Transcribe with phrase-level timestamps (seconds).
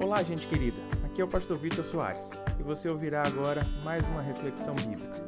[0.00, 0.76] Olá, gente querida.
[1.04, 2.20] Aqui é o pastor Vitor Soares
[2.58, 5.22] e você ouvirá agora mais uma reflexão bíblica.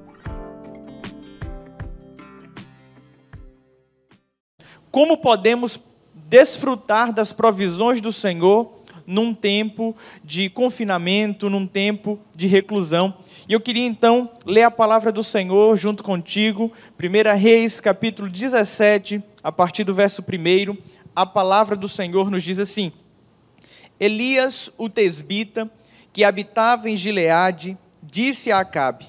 [4.90, 5.78] Como podemos
[6.12, 13.14] desfrutar das provisões do Senhor num tempo de confinamento, num tempo de reclusão?
[13.48, 19.22] E eu queria então ler a palavra do Senhor junto contigo, 1 Reis, capítulo 17,
[19.44, 20.76] a partir do verso 1.
[21.14, 22.92] A palavra do Senhor nos diz assim:
[23.98, 25.70] Elias, o tesbita,
[26.12, 29.06] que habitava em Gileade, disse a Acabe: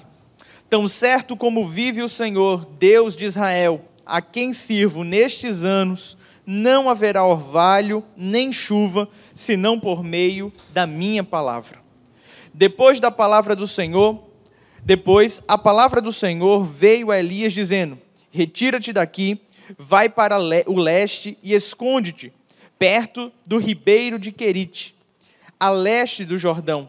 [0.68, 6.16] Tão certo como vive o Senhor, Deus de Israel, a quem sirvo nestes anos,
[6.46, 11.78] não haverá orvalho nem chuva, senão por meio da minha palavra.
[12.54, 14.24] Depois da palavra do Senhor,
[14.82, 17.98] depois a palavra do Senhor veio a Elias dizendo:
[18.30, 19.38] Retira-te daqui,
[19.76, 22.32] vai para o leste e esconde-te
[22.78, 24.94] perto do ribeiro de Querite,
[25.58, 26.88] a leste do Jordão.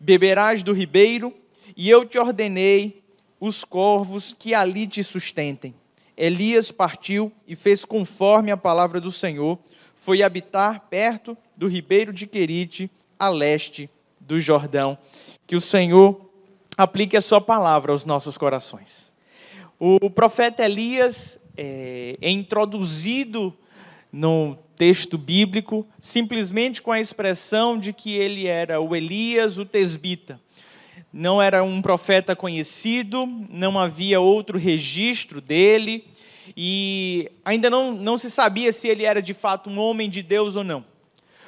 [0.00, 1.34] Beberás do ribeiro,
[1.76, 3.02] e eu te ordenei
[3.38, 5.74] os corvos que ali te sustentem.
[6.16, 9.58] Elias partiu e fez conforme a palavra do Senhor,
[9.94, 14.96] foi habitar perto do ribeiro de Querite, a leste do Jordão.
[15.46, 16.30] Que o Senhor
[16.76, 19.14] aplique a sua palavra aos nossos corações.
[19.78, 23.54] O profeta Elias é, é introduzido
[24.10, 30.40] no texto bíblico, simplesmente com a expressão de que ele era o Elias, o tesbita.
[31.12, 36.04] Não era um profeta conhecido, não havia outro registro dele,
[36.56, 40.56] e ainda não, não se sabia se ele era de fato um homem de Deus
[40.56, 40.84] ou não.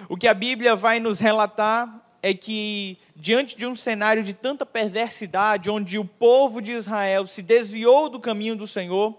[0.09, 4.65] O que a Bíblia vai nos relatar é que, diante de um cenário de tanta
[4.65, 9.17] perversidade, onde o povo de Israel se desviou do caminho do Senhor,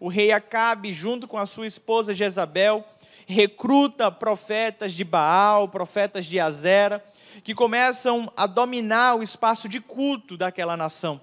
[0.00, 2.84] o rei Acabe, junto com a sua esposa Jezabel,
[3.28, 7.04] recruta profetas de Baal, profetas de Azera,
[7.44, 11.20] que começam a dominar o espaço de culto daquela nação.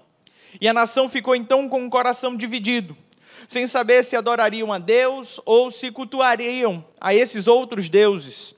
[0.60, 2.96] E a nação ficou então com o coração dividido,
[3.48, 8.54] sem saber se adorariam a Deus ou se cultuariam a esses outros deuses.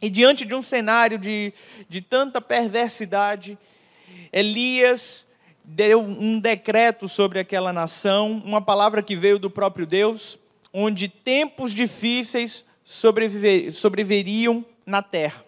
[0.00, 1.52] E diante de um cenário de,
[1.88, 3.58] de tanta perversidade,
[4.32, 5.26] Elias
[5.64, 10.38] deu um decreto sobre aquela nação, uma palavra que veio do próprio Deus,
[10.72, 15.44] onde tempos difíceis sobreviver, sobreviveriam na terra.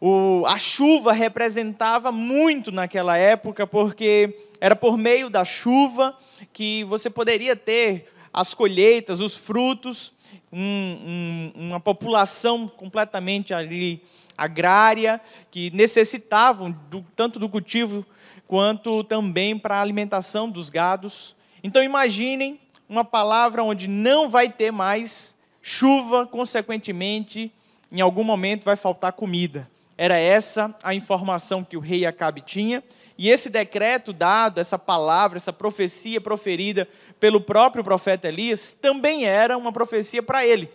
[0.00, 6.16] O, a chuva representava muito naquela época, porque era por meio da chuva
[6.52, 10.12] que você poderia ter as colheitas, os frutos,
[10.52, 14.02] um, um, uma população completamente ali
[14.38, 15.20] agrária,
[15.50, 18.06] que necessitavam do, tanto do cultivo
[18.46, 21.36] quanto também para a alimentação dos gados.
[21.62, 27.52] Então imaginem uma palavra onde não vai ter mais chuva, consequentemente,
[27.90, 29.68] em algum momento vai faltar comida.
[29.96, 32.82] Era essa a informação que o rei Acabe tinha,
[33.18, 36.88] e esse decreto dado, essa palavra, essa profecia proferida
[37.18, 40.70] pelo próprio profeta Elias, também era uma profecia para ele.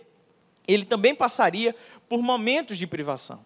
[0.68, 1.74] Ele também passaria
[2.08, 3.40] por momentos de privação.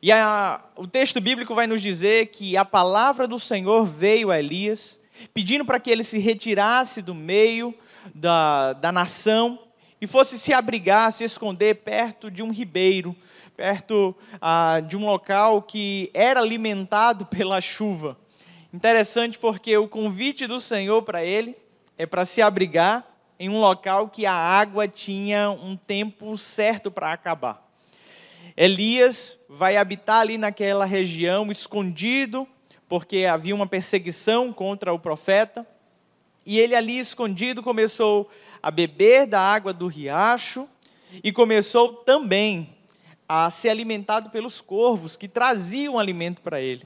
[0.00, 4.38] E a, o texto bíblico vai nos dizer que a palavra do Senhor veio a
[4.38, 5.00] Elias,
[5.34, 7.74] pedindo para que ele se retirasse do meio
[8.14, 9.58] da, da nação
[10.00, 13.14] e fosse se abrigar, se esconder perto de um ribeiro,
[13.56, 18.16] perto ah, de um local que era alimentado pela chuva.
[18.72, 21.56] Interessante porque o convite do Senhor para ele
[21.98, 23.06] é para se abrigar
[23.38, 27.68] em um local que a água tinha um tempo certo para acabar.
[28.56, 32.46] Elias vai habitar ali naquela região, escondido,
[32.88, 35.66] porque havia uma perseguição contra o profeta.
[36.44, 38.28] E ele ali escondido começou
[38.62, 40.68] a beber da água do riacho
[41.22, 42.68] e começou também
[43.28, 46.82] a ser alimentado pelos corvos que traziam alimento para ele.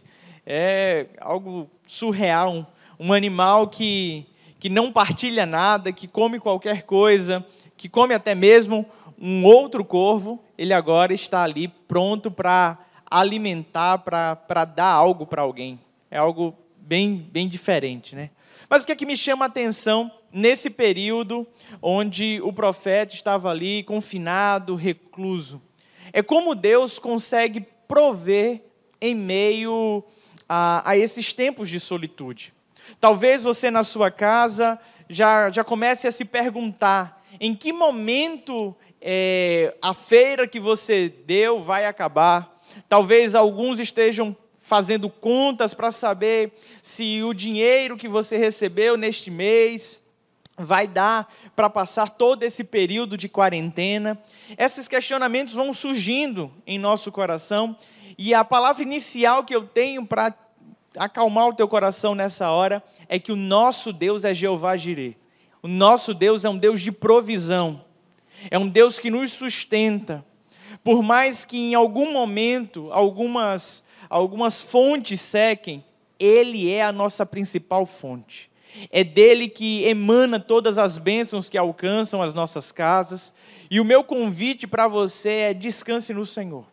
[0.47, 2.71] É algo surreal,
[3.01, 4.27] um, animal que,
[4.59, 7.45] que não partilha nada, que come qualquer coisa,
[7.77, 8.85] que come até mesmo
[9.19, 12.79] um outro corvo, ele agora está ali pronto para
[13.11, 15.81] alimentar, para dar algo para alguém.
[16.11, 18.31] É algo bem, bem diferente, né?
[18.69, 21.47] Mas o que é que me chama a atenção nesse período
[21.81, 25.63] onde o profeta estava ali confinado, recluso?
[26.13, 28.63] É como Deus consegue prover
[29.01, 30.03] em meio
[30.49, 32.53] a, a esses tempos de solitude.
[33.01, 34.79] Talvez você na sua casa
[35.09, 41.63] já, já comece a se perguntar em que momento é, a feira que você deu
[41.63, 42.61] vai acabar.
[42.89, 46.53] Talvez alguns estejam fazendo contas para saber
[46.83, 50.03] se o dinheiro que você recebeu neste mês
[50.56, 54.19] vai dar para passar todo esse período de quarentena.
[54.56, 57.77] Esses questionamentos vão surgindo em nosso coração
[58.17, 60.35] e a palavra inicial que eu tenho para
[60.97, 65.17] acalmar o teu coração nessa hora é que o nosso Deus é Jeová Jireh.
[65.62, 67.85] O nosso Deus é um Deus de provisão.
[68.50, 70.25] É um Deus que nos sustenta.
[70.83, 75.85] Por mais que em algum momento algumas algumas fontes sequem,
[76.19, 78.50] ele é a nossa principal fonte.
[78.91, 83.32] É dele que emana todas as bênçãos que alcançam as nossas casas.
[83.71, 86.67] E o meu convite para você é descanse no Senhor.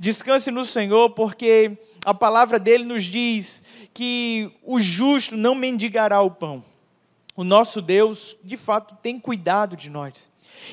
[0.00, 3.62] Descanse no Senhor, porque a palavra dele nos diz
[3.94, 6.64] que o justo não mendigará o pão.
[7.36, 10.30] O nosso Deus, de fato, tem cuidado de nós.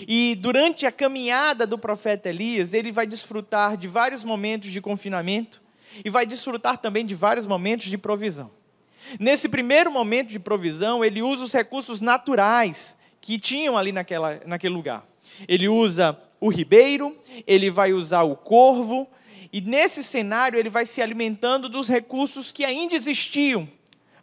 [0.08, 5.62] E durante a caminhada do profeta Elias, ele vai desfrutar de vários momentos de confinamento
[6.04, 8.50] e vai desfrutar também de vários momentos de provisão.
[9.20, 14.74] Nesse primeiro momento de provisão, ele usa os recursos naturais que tinham ali naquela, naquele
[14.74, 15.06] lugar.
[15.48, 17.18] Ele usa o ribeiro,
[17.48, 19.08] ele vai usar o corvo,
[19.52, 23.68] e nesse cenário ele vai se alimentando dos recursos que ainda existiam.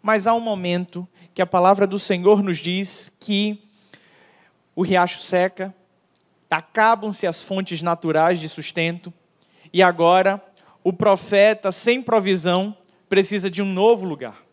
[0.03, 3.63] Mas há um momento que a palavra do Senhor nos diz que
[4.75, 5.75] o riacho seca,
[6.51, 9.13] acabam-se as fontes naturais de sustento,
[9.73, 10.43] e agora
[10.83, 12.77] o profeta, sem provisão,
[13.09, 14.50] precisa de um novo lugar.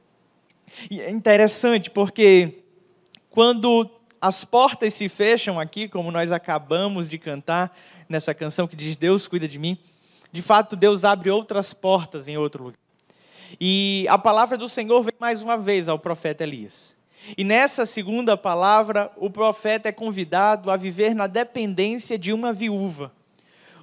[0.89, 2.63] E é interessante porque
[3.29, 7.75] quando as portas se fecham aqui, como nós acabamos de cantar
[8.09, 9.77] nessa canção que diz Deus cuida de mim,
[10.31, 12.79] de fato Deus abre outras portas em outro lugar.
[13.59, 16.97] E a palavra do Senhor vem mais uma vez ao profeta Elias.
[17.37, 23.11] E nessa segunda palavra, o profeta é convidado a viver na dependência de uma viúva.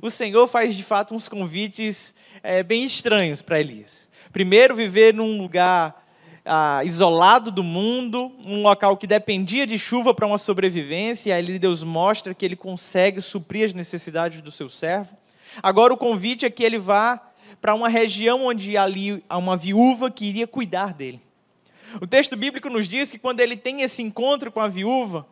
[0.00, 4.08] O Senhor faz de fato uns convites é, bem estranhos para Elias.
[4.32, 6.03] Primeiro, viver num lugar
[6.44, 11.58] ah, isolado do mundo, um local que dependia de chuva para uma sobrevivência, e aí
[11.58, 15.16] Deus mostra que ele consegue suprir as necessidades do seu servo.
[15.62, 17.20] Agora o convite é que ele vá
[17.60, 21.20] para uma região onde ali há uma viúva que iria cuidar dele.
[22.00, 25.26] O texto bíblico nos diz que quando ele tem esse encontro com a viúva,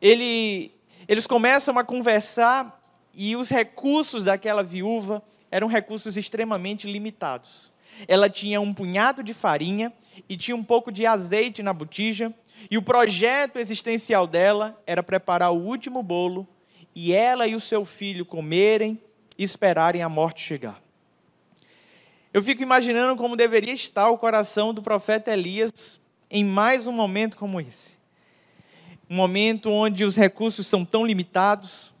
[0.00, 0.72] ele,
[1.08, 2.80] eles começam a conversar
[3.12, 7.73] e os recursos daquela viúva eram recursos extremamente limitados.
[8.06, 9.92] Ela tinha um punhado de farinha
[10.28, 12.32] e tinha um pouco de azeite na botija,
[12.70, 16.46] e o projeto existencial dela era preparar o último bolo
[16.94, 19.00] e ela e o seu filho comerem
[19.36, 20.80] e esperarem a morte chegar.
[22.32, 26.00] Eu fico imaginando como deveria estar o coração do profeta Elias
[26.30, 27.98] em mais um momento como esse.
[29.08, 31.92] Um momento onde os recursos são tão limitados,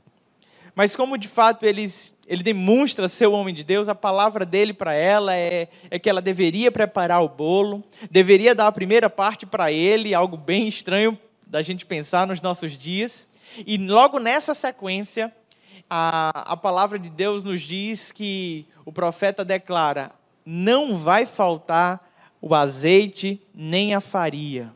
[0.74, 4.72] mas como de fato eles ele demonstra ser o homem de Deus, a palavra dele
[4.72, 9.44] para ela é, é que ela deveria preparar o bolo, deveria dar a primeira parte
[9.46, 13.28] para ele, algo bem estranho da gente pensar nos nossos dias.
[13.66, 15.32] E logo nessa sequência,
[15.88, 20.10] a, a palavra de Deus nos diz que o profeta declara:
[20.44, 22.10] não vai faltar
[22.40, 24.74] o azeite nem a farinha.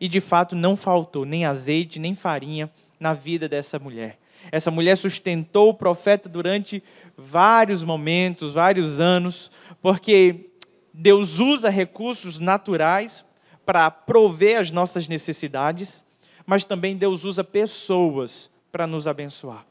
[0.00, 4.18] E de fato não faltou nem azeite nem farinha na vida dessa mulher.
[4.50, 6.82] Essa mulher sustentou o profeta durante
[7.16, 9.50] vários momentos, vários anos,
[9.80, 10.50] porque
[10.92, 13.24] Deus usa recursos naturais
[13.64, 16.04] para prover as nossas necessidades,
[16.46, 19.66] mas também Deus usa pessoas para nos abençoar.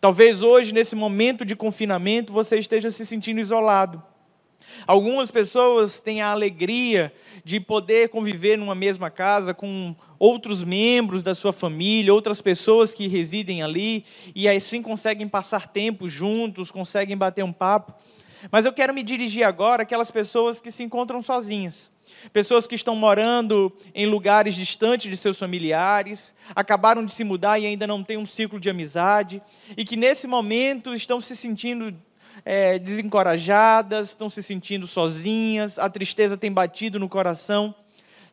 [0.00, 4.02] Talvez hoje, nesse momento de confinamento, você esteja se sentindo isolado.
[4.86, 7.12] Algumas pessoas têm a alegria
[7.44, 13.06] de poder conviver numa mesma casa com outros membros da sua família, outras pessoas que
[13.06, 14.04] residem ali,
[14.34, 17.94] e assim conseguem passar tempo juntos, conseguem bater um papo.
[18.50, 21.90] Mas eu quero me dirigir agora àquelas pessoas que se encontram sozinhas.
[22.32, 27.66] Pessoas que estão morando em lugares distantes de seus familiares, acabaram de se mudar e
[27.66, 29.42] ainda não têm um ciclo de amizade,
[29.76, 31.96] e que nesse momento estão se sentindo
[32.44, 37.74] é, desencorajadas, estão se sentindo sozinhas, a tristeza tem batido no coração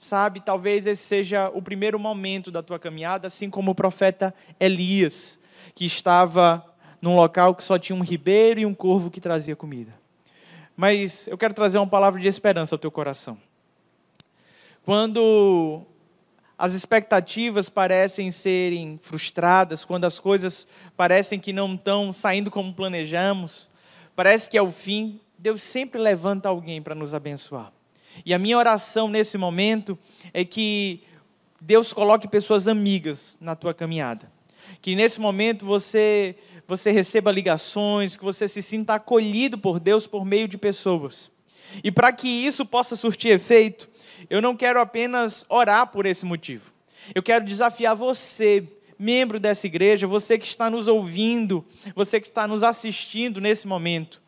[0.01, 5.39] sabe, talvez esse seja o primeiro momento da tua caminhada, assim como o profeta Elias,
[5.75, 6.65] que estava
[6.99, 9.93] num local que só tinha um ribeiro e um corvo que trazia comida.
[10.75, 13.37] Mas eu quero trazer uma palavra de esperança ao teu coração.
[14.83, 15.83] Quando
[16.57, 20.67] as expectativas parecem serem frustradas, quando as coisas
[20.97, 23.69] parecem que não estão saindo como planejamos,
[24.15, 27.71] parece que é o fim, Deus sempre levanta alguém para nos abençoar.
[28.25, 29.97] E a minha oração nesse momento
[30.33, 31.01] é que
[31.59, 34.31] Deus coloque pessoas amigas na tua caminhada.
[34.81, 36.35] Que nesse momento você
[36.67, 41.29] você receba ligações, que você se sinta acolhido por Deus por meio de pessoas.
[41.83, 43.89] E para que isso possa surtir efeito,
[44.29, 46.71] eu não quero apenas orar por esse motivo.
[47.13, 48.65] Eu quero desafiar você,
[49.01, 51.65] membro dessa igreja, você que está nos ouvindo,
[51.95, 54.21] você que está nos assistindo nesse momento.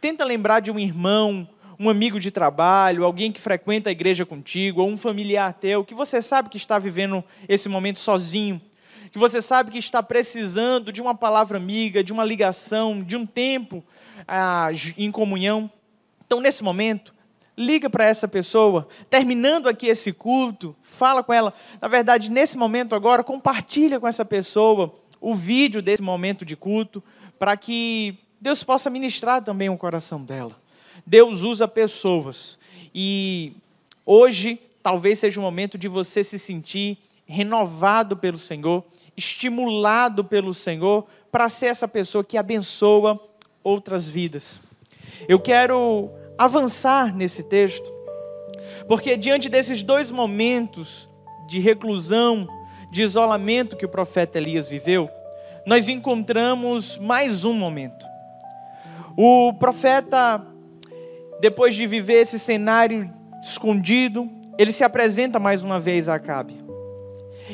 [0.00, 1.46] Tenta lembrar de um irmão,
[1.78, 5.94] um amigo de trabalho, alguém que frequenta a igreja contigo, ou um familiar teu, que
[5.94, 8.60] você sabe que está vivendo esse momento sozinho,
[9.12, 13.26] que você sabe que está precisando de uma palavra amiga, de uma ligação, de um
[13.26, 13.84] tempo
[14.26, 15.70] ah, em comunhão.
[16.26, 17.13] Então, nesse momento,
[17.56, 21.52] liga para essa pessoa, terminando aqui esse culto, fala com ela.
[21.80, 27.02] Na verdade, nesse momento agora, compartilha com essa pessoa o vídeo desse momento de culto,
[27.38, 30.60] para que Deus possa ministrar também o coração dela.
[31.06, 32.58] Deus usa pessoas.
[32.94, 33.52] E
[34.04, 38.84] hoje talvez seja o momento de você se sentir renovado pelo Senhor,
[39.16, 43.18] estimulado pelo Senhor para ser essa pessoa que abençoa
[43.62, 44.60] outras vidas.
[45.26, 47.92] Eu quero avançar nesse texto,
[48.88, 51.08] porque diante desses dois momentos
[51.46, 52.46] de reclusão,
[52.90, 55.08] de isolamento que o profeta Elias viveu,
[55.66, 58.06] nós encontramos mais um momento.
[59.16, 60.44] O profeta,
[61.40, 63.12] depois de viver esse cenário
[63.42, 66.62] escondido, ele se apresenta mais uma vez a Acabe.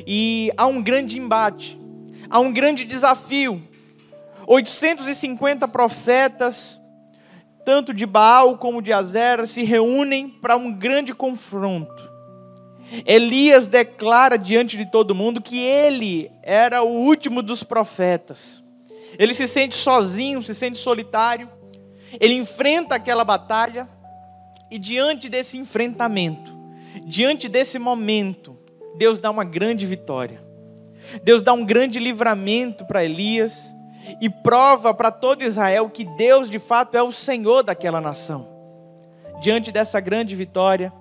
[0.06, 1.78] E há um grande embate,
[2.28, 3.62] há um grande desafio.
[4.46, 6.80] 850 profetas
[7.64, 12.10] tanto de Baal como de Azera, se reúnem para um grande confronto.
[13.06, 18.62] Elias declara diante de todo mundo que ele era o último dos profetas.
[19.18, 21.48] Ele se sente sozinho, se sente solitário.
[22.20, 23.88] Ele enfrenta aquela batalha
[24.70, 26.56] e diante desse enfrentamento,
[27.04, 28.56] diante desse momento,
[28.96, 30.42] Deus dá uma grande vitória.
[31.24, 33.74] Deus dá um grande livramento para Elias
[34.20, 38.46] e prova para todo Israel que Deus de fato é o Senhor daquela nação.
[39.40, 40.92] Diante dessa grande vitória,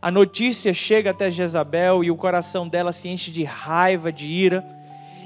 [0.00, 4.66] a notícia chega até Jezabel e o coração dela se enche de raiva, de ira,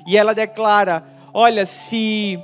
[0.07, 2.39] e ela declara: Olha, se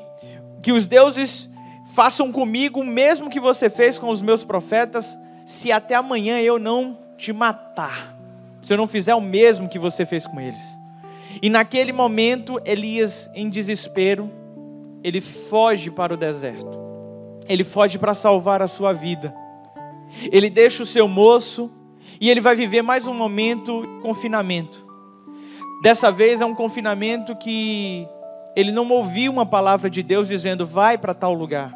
[0.63, 1.51] que os deuses
[1.95, 6.59] façam comigo o mesmo que você fez com os meus profetas, se até amanhã eu
[6.59, 8.17] não te matar,
[8.63, 10.79] se eu não fizer o mesmo que você fez com eles.
[11.43, 14.31] E naquele momento, Elias, em desespero,
[15.03, 16.81] ele foge para o deserto.
[17.49, 19.35] Ele foge para salvar a sua vida.
[20.31, 21.71] Ele deixa o seu moço
[22.21, 24.87] e ele vai viver mais um momento de confinamento.
[25.83, 28.07] Dessa vez é um confinamento que
[28.55, 31.73] ele não ouviu uma palavra de Deus dizendo vai para tal lugar.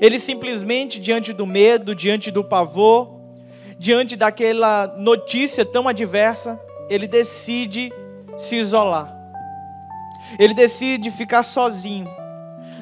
[0.00, 3.20] Ele simplesmente, diante do medo, diante do pavor,
[3.78, 7.92] diante daquela notícia tão adversa, ele decide
[8.36, 9.23] se isolar
[10.38, 12.08] ele decide ficar sozinho.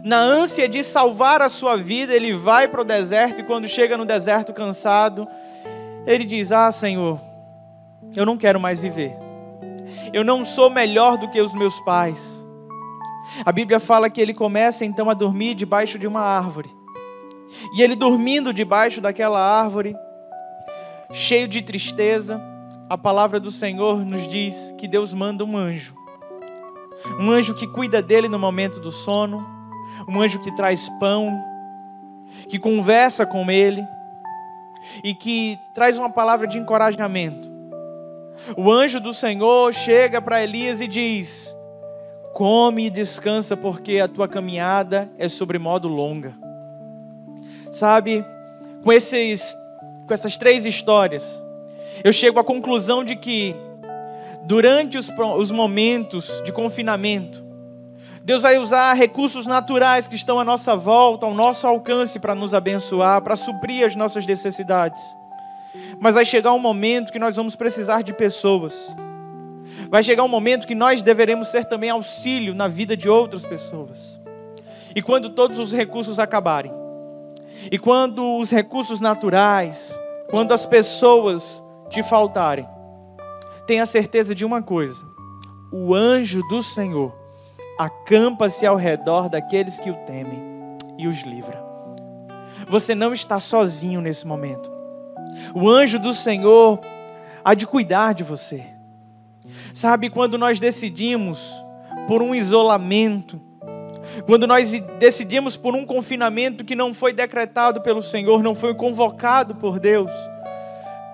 [0.03, 3.97] Na ânsia de salvar a sua vida, ele vai para o deserto e quando chega
[3.97, 5.29] no deserto cansado,
[6.07, 7.21] ele diz: Ah, Senhor,
[8.17, 9.17] eu não quero mais viver.
[10.13, 12.45] Eu não sou melhor do que os meus pais.
[13.45, 16.69] A Bíblia fala que ele começa então a dormir debaixo de uma árvore.
[17.77, 19.95] E ele dormindo debaixo daquela árvore,
[21.13, 22.41] cheio de tristeza,
[22.89, 26.02] a palavra do Senhor nos diz que Deus manda um anjo
[27.21, 29.47] um anjo que cuida dele no momento do sono,
[30.09, 31.43] um anjo que traz pão,
[32.49, 33.87] que conversa com ele
[35.05, 37.51] e que traz uma palavra de encorajamento.
[38.57, 41.57] O anjo do Senhor chega para Elias e diz:
[42.33, 46.33] Come e descansa, porque a tua caminhada é sobremodo longa.
[47.71, 48.25] Sabe,
[48.83, 49.57] com, esses,
[50.07, 51.43] com essas três histórias,
[52.03, 53.55] eu chego à conclusão de que
[54.45, 57.43] durante os, os momentos de confinamento,
[58.25, 62.55] Deus vai usar recursos naturais que estão à nossa volta, ao nosso alcance, para nos
[62.55, 65.03] abençoar, para suprir as nossas necessidades.
[66.01, 68.89] Mas vai chegar um momento que nós vamos precisar de pessoas.
[69.91, 74.21] Vai chegar um momento que nós deveremos ser também auxílio na vida de outras pessoas.
[74.95, 76.73] E quando todos os recursos acabarem,
[77.71, 79.99] e quando os recursos naturais,
[80.31, 82.69] quando as pessoas te faltarem,
[83.73, 85.03] tenha certeza de uma coisa:
[85.73, 87.17] o anjo do Senhor
[87.79, 90.43] acampa-se ao redor daqueles que o temem
[90.99, 91.59] e os livra.
[92.69, 94.71] Você não está sozinho nesse momento.
[95.55, 96.81] O anjo do Senhor
[97.43, 98.63] há de cuidar de você.
[99.73, 101.51] Sabe, quando nós decidimos
[102.07, 103.41] por um isolamento,
[104.27, 109.55] quando nós decidimos por um confinamento que não foi decretado pelo Senhor, não foi convocado
[109.55, 110.13] por Deus,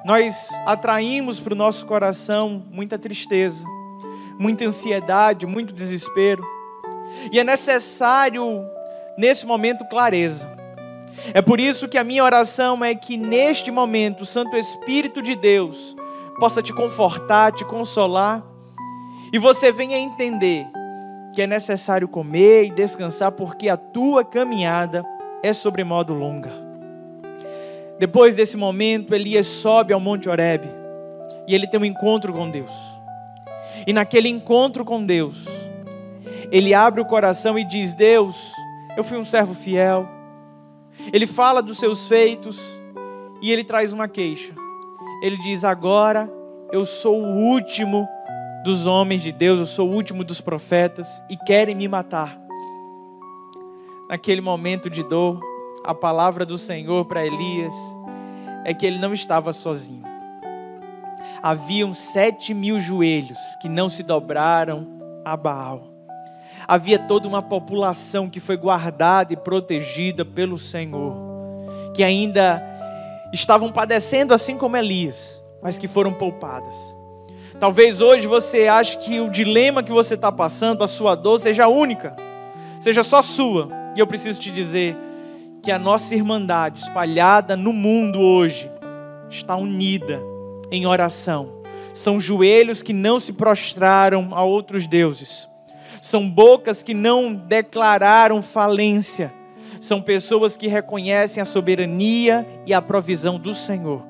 [0.05, 3.65] nós atraímos para o nosso coração muita tristeza,
[4.39, 6.43] muita ansiedade, muito desespero.
[7.33, 8.65] E é necessário,
[9.17, 10.49] nesse momento, clareza.
[11.35, 15.35] É por isso que a minha oração é que neste momento o Santo Espírito de
[15.35, 15.97] Deus
[16.39, 18.43] possa te confortar, te consolar,
[19.33, 20.67] e você venha entender
[21.35, 25.05] que é necessário comer e descansar, porque a tua caminhada
[25.43, 26.68] é sobremodo longa.
[27.99, 30.69] Depois desse momento, Elias sobe ao Monte Horebe
[31.47, 32.71] e ele tem um encontro com Deus.
[33.87, 35.45] E naquele encontro com Deus,
[36.53, 38.37] ele abre o coração e diz: Deus,
[38.97, 40.09] eu fui um servo fiel.
[41.13, 42.61] Ele fala dos seus feitos
[43.43, 44.53] e ele traz uma queixa.
[45.23, 46.31] Ele diz: Agora
[46.73, 48.07] eu sou o último
[48.65, 52.39] dos homens de Deus, eu sou o último dos profetas e querem me matar.
[54.09, 55.41] Naquele momento de dor,
[55.85, 57.75] a palavra do Senhor para Elias
[58.65, 60.03] é que ele não estava sozinho.
[61.43, 64.87] Haviam sete mil joelhos que não se dobraram
[65.25, 65.89] a Baal.
[66.67, 71.17] Havia toda uma população que foi guardada e protegida pelo Senhor,
[71.95, 72.63] que ainda
[73.33, 76.77] estavam padecendo assim como Elias, mas que foram poupadas.
[77.59, 81.69] Talvez hoje você ache que o dilema que você está passando, a sua dor, seja
[81.69, 82.15] única,
[82.81, 83.69] seja só sua.
[83.97, 84.97] E eu preciso te dizer
[85.63, 88.71] que a nossa irmandade espalhada no mundo hoje
[89.29, 90.21] está unida
[90.71, 91.63] em oração.
[91.93, 95.49] São joelhos que não se prostraram a outros deuses.
[96.01, 99.33] São bocas que não declararam falência.
[99.81, 104.05] São pessoas que reconhecem a soberania e a provisão do Senhor.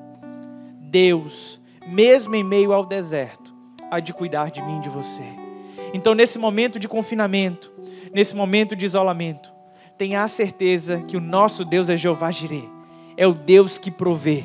[0.79, 3.53] Deus mesmo em meio ao deserto,
[3.89, 5.23] há de cuidar de mim e de você.
[5.91, 7.71] Então, nesse momento de confinamento,
[8.13, 9.51] nesse momento de isolamento,
[9.99, 12.67] tenha a certeza que o nosso Deus é Jeová Jireh,
[13.15, 14.43] é o Deus que provê,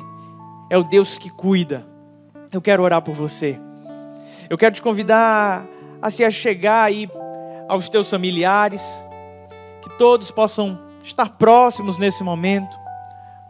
[0.69, 1.87] é o Deus que cuida.
[2.51, 3.59] Eu quero orar por você.
[4.49, 5.65] Eu quero te convidar
[6.01, 7.09] a se achegar aí
[7.67, 8.83] aos teus familiares,
[9.81, 12.77] que todos possam estar próximos nesse momento.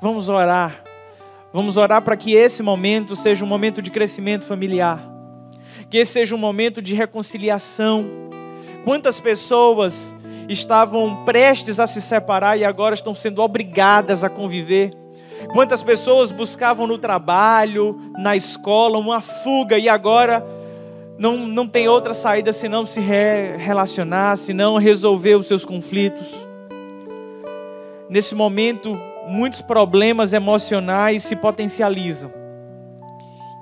[0.02, 0.86] Vamos orar
[1.56, 5.02] Vamos orar para que esse momento seja um momento de crescimento familiar,
[5.90, 8.06] que esse seja um momento de reconciliação.
[8.84, 10.14] Quantas pessoas
[10.48, 14.92] estavam prestes a se separar e agora estão sendo obrigadas a conviver?
[15.54, 20.46] Quantas pessoas buscavam no trabalho, na escola, uma fuga e agora
[21.18, 26.34] não, não tem outra saída senão se re relacionar, senão resolver os seus conflitos?
[28.10, 32.32] Nesse momento, muitos problemas emocionais se potencializam.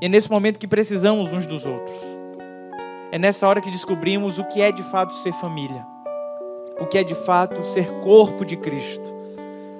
[0.01, 1.95] E é nesse momento que precisamos uns dos outros.
[3.11, 5.85] É nessa hora que descobrimos o que é de fato ser família,
[6.83, 9.13] o que é de fato ser corpo de Cristo.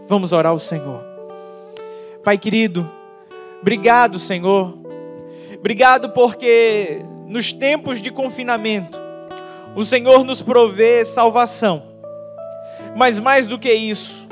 [0.07, 1.03] Vamos orar ao Senhor.
[2.23, 2.89] Pai querido,
[3.61, 4.77] obrigado, Senhor.
[5.59, 8.97] Obrigado porque nos tempos de confinamento,
[9.75, 11.83] o Senhor nos provê salvação.
[12.95, 14.25] Mas mais do que isso,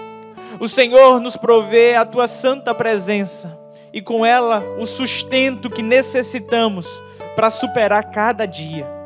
[0.58, 3.60] o Senhor nos provê a tua santa presença
[3.92, 6.88] e com ela o sustento que necessitamos
[7.36, 9.01] para superar cada dia.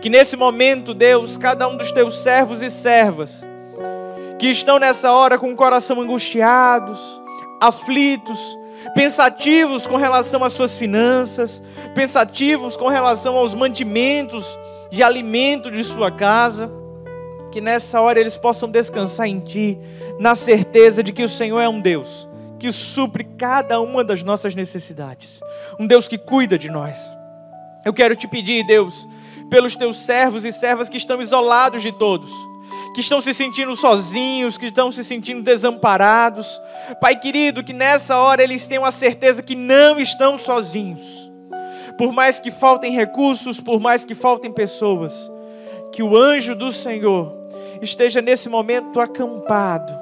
[0.00, 3.46] Que nesse momento, Deus, cada um dos teus servos e servas
[4.38, 7.00] que estão nessa hora com o coração angustiados,
[7.60, 8.58] aflitos,
[8.94, 11.62] pensativos com relação às suas finanças,
[11.94, 14.58] pensativos com relação aos mantimentos
[14.90, 16.70] de alimento de sua casa,
[17.50, 19.78] que nessa hora eles possam descansar em Ti,
[20.18, 22.28] na certeza de que o Senhor é um Deus
[22.58, 25.40] que supre cada uma das nossas necessidades,
[25.78, 26.96] um Deus que cuida de nós.
[27.84, 29.06] Eu quero te pedir, Deus,
[29.50, 32.30] pelos teus servos e servas que estão isolados de todos,
[32.94, 36.60] que estão se sentindo sozinhos, que estão se sentindo desamparados.
[37.00, 41.30] Pai querido, que nessa hora eles tenham a certeza que não estão sozinhos.
[41.96, 45.30] Por mais que faltem recursos, por mais que faltem pessoas,
[45.92, 47.32] que o anjo do Senhor
[47.80, 49.92] esteja nesse momento acampado,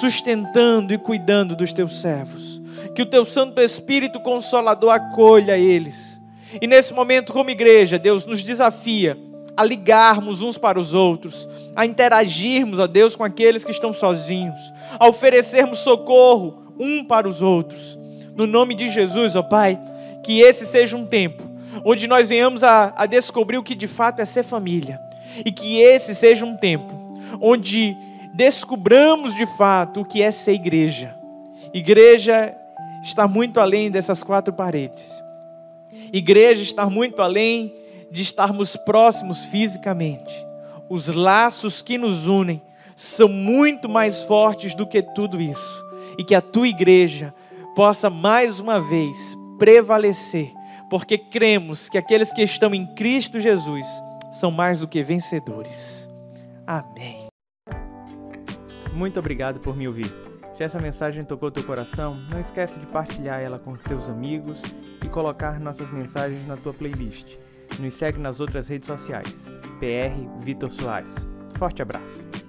[0.00, 2.60] sustentando e cuidando dos teus servos.
[2.94, 6.15] Que o teu Santo Espírito Consolador acolha eles.
[6.60, 9.18] E nesse momento, como igreja, Deus nos desafia
[9.56, 14.58] a ligarmos uns para os outros, a interagirmos, ó Deus, com aqueles que estão sozinhos,
[14.98, 17.98] a oferecermos socorro um para os outros.
[18.34, 19.78] No nome de Jesus, ó Pai,
[20.22, 21.42] que esse seja um tempo
[21.84, 24.98] onde nós venhamos a, a descobrir o que de fato é ser família
[25.44, 26.94] e que esse seja um tempo
[27.40, 27.96] onde
[28.34, 31.14] descubramos de fato o que é ser igreja.
[31.72, 32.54] Igreja
[33.02, 35.22] está muito além dessas quatro paredes.
[36.12, 37.74] Igreja está muito além
[38.10, 40.32] de estarmos próximos fisicamente.
[40.88, 42.62] Os laços que nos unem
[42.94, 45.84] são muito mais fortes do que tudo isso.
[46.18, 47.34] E que a tua igreja
[47.74, 50.50] possa mais uma vez prevalecer,
[50.88, 53.86] porque cremos que aqueles que estão em Cristo Jesus
[54.32, 56.10] são mais do que vencedores.
[56.66, 57.26] Amém.
[58.94, 60.35] Muito obrigado por me ouvir.
[60.56, 64.58] Se essa mensagem tocou teu coração, não esquece de partilhar ela com teus amigos
[65.04, 67.36] e colocar nossas mensagens na tua playlist.
[67.78, 69.28] Nos segue nas outras redes sociais.
[69.78, 71.12] PR Vitor Soares.
[71.58, 72.45] Forte abraço.